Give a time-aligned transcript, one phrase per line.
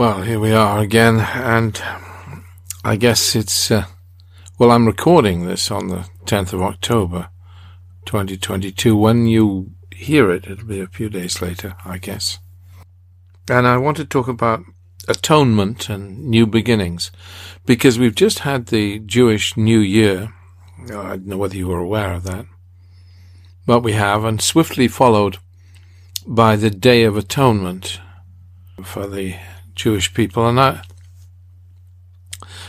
[0.00, 1.78] Well, here we are again, and
[2.82, 3.84] I guess it's, uh,
[4.58, 7.28] well, I'm recording this on the 10th of October,
[8.06, 8.96] 2022.
[8.96, 12.38] When you hear it, it'll be a few days later, I guess.
[13.50, 14.62] And I want to talk about
[15.06, 17.10] atonement and new beginnings,
[17.66, 20.32] because we've just had the Jewish New Year.
[20.78, 22.46] I don't know whether you were aware of that.
[23.66, 25.36] But we have, and swiftly followed
[26.26, 28.00] by the Day of Atonement
[28.82, 29.36] for the
[29.80, 30.46] Jewish people.
[30.46, 30.82] And I,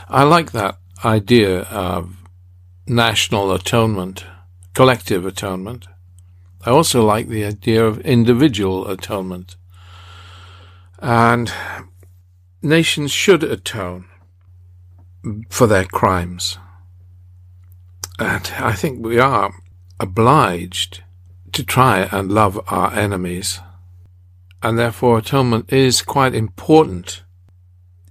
[0.07, 2.15] I like that idea of
[2.87, 4.23] national atonement,
[4.73, 5.87] collective atonement.
[6.65, 9.57] I also like the idea of individual atonement.
[10.99, 11.51] And
[12.61, 14.05] nations should atone
[15.49, 16.57] for their crimes.
[18.19, 19.51] And I think we are
[19.99, 21.03] obliged
[21.51, 23.59] to try and love our enemies.
[24.63, 27.23] And therefore atonement is quite important.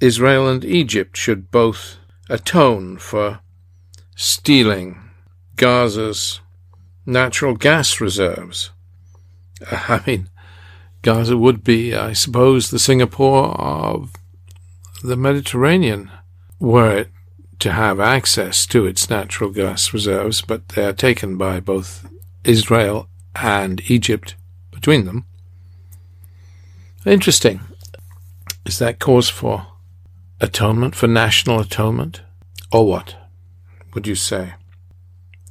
[0.01, 1.97] Israel and Egypt should both
[2.29, 3.41] atone for
[4.17, 4.99] stealing
[5.57, 6.41] Gaza's
[7.07, 8.71] natural gas reserves.
[9.71, 10.29] I mean,
[11.03, 14.13] Gaza would be, I suppose, the Singapore of
[15.03, 16.11] the Mediterranean
[16.59, 17.09] were it
[17.61, 22.07] to have access to its natural gas reserves, but they are taken by both
[22.45, 24.35] Israel and Egypt
[24.71, 25.27] between them.
[27.07, 27.61] Interesting.
[28.67, 29.67] Is that cause for
[30.41, 32.23] atonement, for national atonement?
[32.73, 33.17] Or what
[33.95, 34.55] would you say?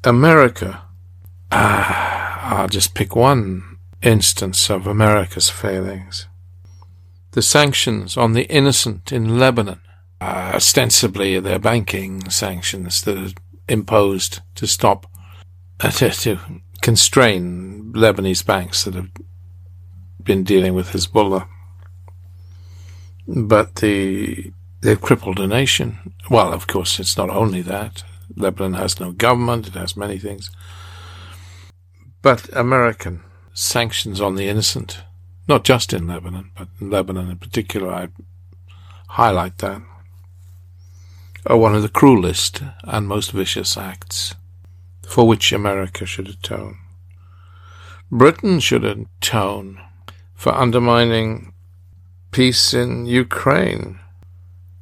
[0.03, 0.83] America.
[1.51, 6.27] Ah, I'll just pick one instance of America's failings.
[7.31, 9.81] The sanctions on the innocent in Lebanon
[10.21, 13.33] uh, ostensibly their banking sanctions that are
[13.67, 15.05] imposed to stop,
[15.79, 16.39] uh, to, to
[16.81, 19.09] constrain Lebanese banks that have
[20.23, 21.47] been dealing with Hezbollah.
[23.27, 26.13] But the they've crippled a nation.
[26.29, 28.03] Well, of course, it's not only that.
[28.35, 30.51] Lebanon has no government; it has many things.
[32.21, 33.21] But American
[33.53, 35.03] sanctions on the innocent,
[35.47, 38.07] not just in Lebanon, but in Lebanon in particular, I
[39.07, 39.81] highlight that
[41.45, 44.35] are one of the cruelest and most vicious acts
[45.07, 46.77] for which America should atone.
[48.11, 49.81] Britain should atone
[50.39, 51.51] for undermining
[52.31, 53.99] peace in Ukraine,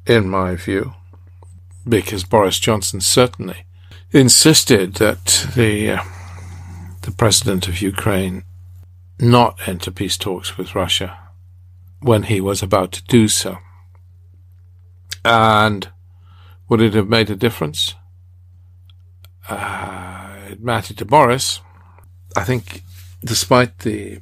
[0.06, 0.94] in my view,
[1.86, 3.64] because Boris Johnson certainly
[4.12, 6.02] insisted that the uh,
[7.02, 8.44] the president of Ukraine
[9.18, 11.18] not enter peace talks with Russia
[12.02, 13.58] when he was about to do so.
[15.24, 15.88] And
[16.68, 17.96] would it have made a difference?
[19.48, 21.60] Uh, it mattered to Boris.
[22.36, 22.84] I think,
[23.24, 24.20] despite the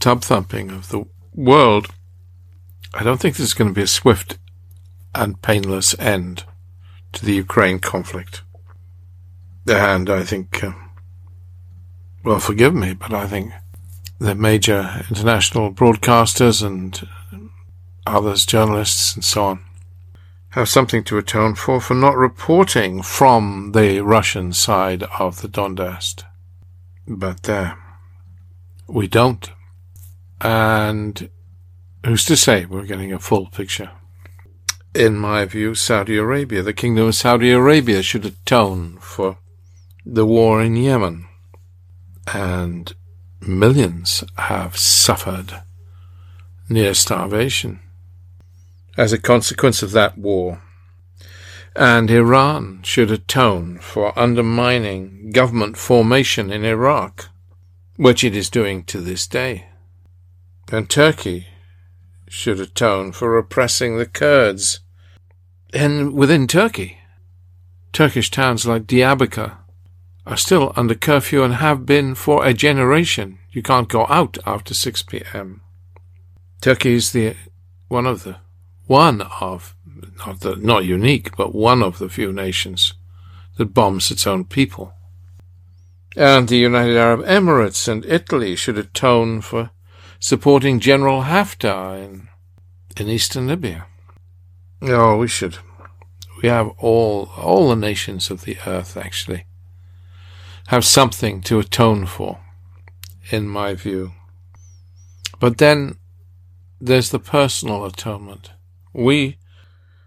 [0.00, 1.88] tub thumping of the world,
[2.92, 4.38] I don't think there's going to be a swift
[5.14, 6.44] and painless end
[7.12, 8.42] to the Ukraine conflict.
[9.66, 10.72] And I think, uh,
[12.24, 13.52] well, forgive me, but I think
[14.18, 17.06] the major international broadcasters and
[18.06, 19.64] others, journalists and so on,
[20.50, 26.24] have something to atone for for not reporting from the Russian side of the Donbass.
[27.06, 27.78] But there,
[28.88, 29.50] we don't.
[30.40, 31.28] And
[32.04, 33.90] who's to say we're getting a full picture?
[34.94, 39.38] In my view, Saudi Arabia, the Kingdom of Saudi Arabia should atone for
[40.04, 41.28] the war in Yemen.
[42.32, 42.92] And
[43.40, 45.62] millions have suffered
[46.68, 47.80] near starvation
[48.96, 50.62] as a consequence of that war.
[51.76, 57.28] And Iran should atone for undermining government formation in Iraq,
[57.96, 59.69] which it is doing to this day.
[60.70, 61.46] And Turkey
[62.28, 64.80] should atone for oppressing the Kurds.
[65.72, 66.98] And within Turkey,
[67.92, 69.56] Turkish towns like Diyarbakir
[70.26, 73.38] are still under curfew and have been for a generation.
[73.50, 75.60] You can't go out after 6 p.m.
[76.60, 77.34] Turkey is the
[77.88, 78.36] one of the
[78.86, 79.76] one of,
[80.26, 82.94] not, the, not unique, but one of the few nations
[83.56, 84.92] that bombs its own people.
[86.16, 89.70] And the United Arab Emirates and Italy should atone for
[90.20, 92.28] supporting General Haftar in,
[92.96, 93.86] in eastern Libya.
[94.82, 95.56] Oh, we should.
[96.42, 99.46] We have all, all the nations of the earth, actually,
[100.68, 102.38] have something to atone for,
[103.30, 104.12] in my view.
[105.38, 105.96] But then
[106.80, 108.52] there's the personal atonement.
[108.92, 109.38] We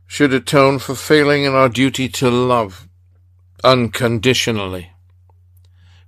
[0.07, 2.87] should atone for failing in our duty to love
[3.63, 4.92] unconditionally.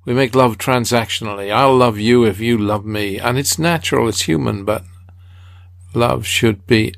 [0.06, 1.52] We make love transactionally.
[1.52, 3.18] I'll love you if you love me.
[3.18, 4.84] And it's natural, it's human, but
[5.94, 6.94] love should be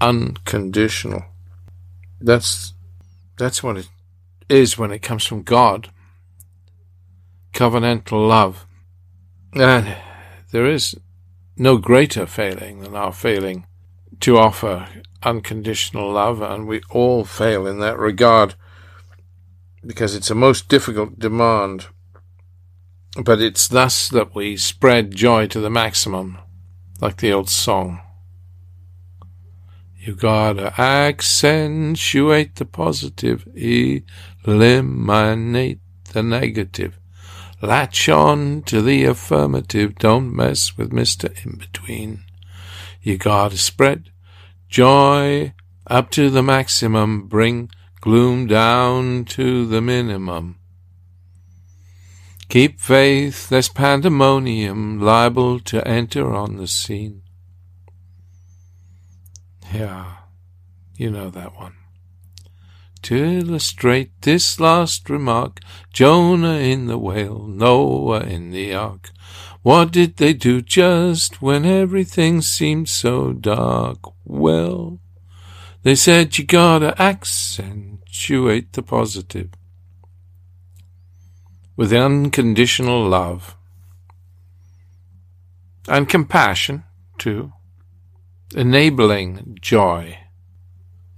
[0.00, 1.24] unconditional.
[2.20, 2.74] That's
[3.38, 3.88] that's what it
[4.48, 5.90] is when it comes from God.
[7.54, 8.66] Covenantal love.
[9.54, 9.96] And
[10.50, 10.96] there is
[11.56, 13.66] no greater failing than our failing
[14.20, 14.88] to offer
[15.22, 18.54] unconditional love, and we all fail in that regard
[19.84, 21.86] because it's a most difficult demand.
[23.16, 26.38] But it's thus that we spread joy to the maximum,
[27.00, 28.00] like the old song.
[29.98, 34.06] You gotta accentuate the positive, eliminate
[36.12, 36.98] the negative.
[37.60, 41.30] Latch on to the affirmative, don't mess with Mr.
[41.46, 42.24] In Between.
[43.02, 44.10] You gotta spread
[44.68, 45.52] joy
[45.86, 47.70] up to the maximum, bring
[48.00, 50.56] gloom down to the minimum.
[52.52, 57.22] Keep faith, there's pandemonium liable to enter on the scene.
[59.72, 60.16] Yeah,
[60.94, 61.76] you know that one.
[63.04, 65.60] To illustrate this last remark,
[65.94, 69.12] Jonah in the whale, Noah in the ark.
[69.62, 74.00] What did they do just when everything seemed so dark?
[74.26, 75.00] Well,
[75.84, 79.48] they said you gotta accentuate the positive
[81.76, 83.56] with unconditional love
[85.88, 86.84] and compassion,
[87.18, 87.52] too
[88.54, 90.18] enabling joy.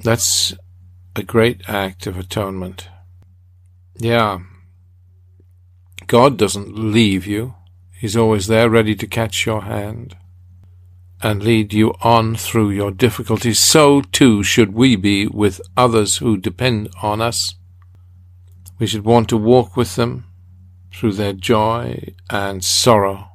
[0.01, 0.55] That's
[1.17, 2.89] a great act of atonement.
[3.97, 4.41] Yeah.
[6.07, 7.55] God doesn't leave you.
[7.93, 10.17] He's always there ready to catch your hand
[11.23, 13.59] and lead you on through your difficulties.
[13.59, 17.55] So too should we be with others who depend on us.
[18.79, 20.27] We should want to walk with them
[20.95, 23.31] through their joy and sorrow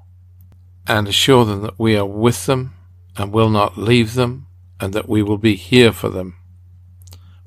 [0.88, 2.74] and assure them that we are with them
[3.18, 4.48] and will not leave them,
[4.80, 6.36] and that we will be here for them,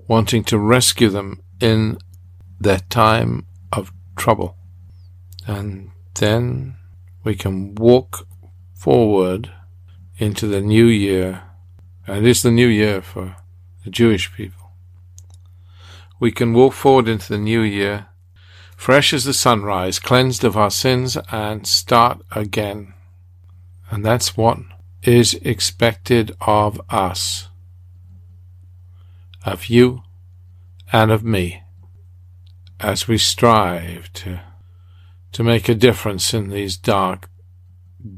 [0.07, 1.97] wanting to rescue them in
[2.61, 4.55] their time of trouble.
[5.47, 6.77] And then
[7.25, 8.29] we can walk
[8.75, 9.51] forward
[10.19, 11.43] into the new year,
[12.07, 13.37] and it is the new year for
[13.85, 14.73] the Jewish people.
[16.21, 18.09] We can walk forward into the new year,
[18.83, 22.93] fresh as the sunrise, cleansed of our sins, and start again.
[23.93, 24.59] And that's what
[25.05, 27.49] is expected of us,
[29.47, 30.03] of you
[30.93, 31.63] and of me,
[32.81, 34.41] as we strive to,
[35.31, 37.31] to make a difference in these dark,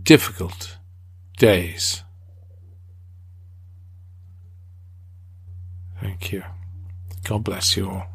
[0.03, 0.79] difficult
[1.37, 2.03] days.
[6.01, 6.43] Thank you.
[7.23, 8.14] God bless you all.